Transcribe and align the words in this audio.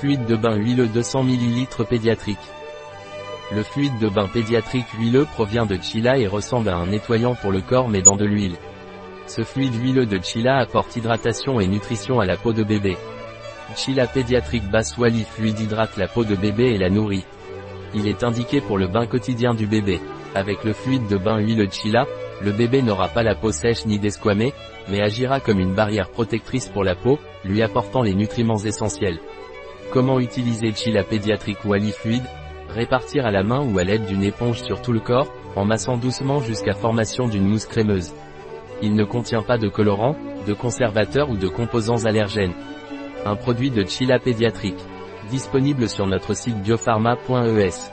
Fluide 0.00 0.26
de 0.26 0.36
bain 0.36 0.56
huileux 0.56 0.88
200 0.88 1.22
ml 1.22 1.84
pédiatrique. 1.88 2.36
Le 3.54 3.62
fluide 3.62 3.96
de 4.00 4.08
bain 4.08 4.26
pédiatrique 4.26 4.90
huileux 4.98 5.24
provient 5.24 5.66
de 5.66 5.76
Chila 5.80 6.18
et 6.18 6.26
ressemble 6.26 6.68
à 6.68 6.76
un 6.76 6.86
nettoyant 6.86 7.34
pour 7.34 7.52
le 7.52 7.60
corps 7.60 7.88
mais 7.88 8.02
dans 8.02 8.16
de 8.16 8.24
l'huile. 8.24 8.56
Ce 9.26 9.42
fluide 9.42 9.74
huileux 9.74 10.06
de 10.06 10.18
Chila 10.20 10.58
apporte 10.58 10.96
hydratation 10.96 11.60
et 11.60 11.68
nutrition 11.68 12.18
à 12.18 12.26
la 12.26 12.36
peau 12.36 12.52
de 12.52 12.64
bébé. 12.64 12.96
Chila 13.76 14.06
pédiatrique 14.06 14.68
basse 14.68 14.98
Wally 14.98 15.24
fluide 15.24 15.60
hydrate 15.60 15.96
la 15.96 16.08
peau 16.08 16.24
de 16.24 16.34
bébé 16.34 16.74
et 16.74 16.78
la 16.78 16.90
nourrit. 16.90 17.24
Il 17.94 18.08
est 18.08 18.24
indiqué 18.24 18.60
pour 18.60 18.78
le 18.78 18.88
bain 18.88 19.06
quotidien 19.06 19.54
du 19.54 19.66
bébé. 19.66 20.00
Avec 20.34 20.64
le 20.64 20.72
fluide 20.72 21.06
de 21.06 21.16
bain 21.16 21.38
huileux 21.38 21.68
Chila, 21.70 22.06
le 22.42 22.50
bébé 22.50 22.82
n'aura 22.82 23.08
pas 23.08 23.22
la 23.22 23.36
peau 23.36 23.52
sèche 23.52 23.86
ni 23.86 24.00
desquamée, 24.00 24.52
mais 24.88 25.00
agira 25.00 25.38
comme 25.38 25.60
une 25.60 25.74
barrière 25.74 26.10
protectrice 26.10 26.68
pour 26.68 26.82
la 26.82 26.96
peau, 26.96 27.18
lui 27.44 27.62
apportant 27.62 28.02
les 28.02 28.14
nutriments 28.14 28.58
essentiels. 28.58 29.20
Comment 29.94 30.18
utiliser 30.18 30.72
Chila 30.72 31.04
pédiatrique 31.04 31.64
Wally 31.64 31.92
fluide 31.92 32.24
Répartir 32.68 33.26
à 33.26 33.30
la 33.30 33.44
main 33.44 33.60
ou 33.64 33.78
à 33.78 33.84
l'aide 33.84 34.06
d'une 34.06 34.24
éponge 34.24 34.60
sur 34.60 34.82
tout 34.82 34.90
le 34.90 34.98
corps, 34.98 35.32
en 35.54 35.64
massant 35.64 35.96
doucement 35.96 36.40
jusqu'à 36.40 36.74
formation 36.74 37.28
d'une 37.28 37.46
mousse 37.46 37.66
crémeuse. 37.66 38.12
Il 38.82 38.96
ne 38.96 39.04
contient 39.04 39.42
pas 39.42 39.56
de 39.56 39.68
colorant, 39.68 40.16
de 40.48 40.52
conservateur 40.52 41.30
ou 41.30 41.36
de 41.36 41.46
composants 41.46 42.06
allergènes. 42.06 42.54
Un 43.24 43.36
produit 43.36 43.70
de 43.70 43.84
Chila 43.84 44.18
pédiatrique. 44.18 44.84
Disponible 45.30 45.88
sur 45.88 46.08
notre 46.08 46.34
site 46.34 46.60
biopharma.es. 46.60 47.92